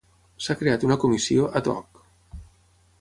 [0.45, 2.03] S'ha creat una comissió 'ad hoc'.